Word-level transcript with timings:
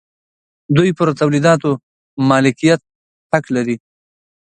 دوی 0.75 0.89
پر 0.97 1.07
تولیداتو 1.19 1.71
مالکیت 2.29 2.81
حق 3.31 3.45
لري. 3.55 3.75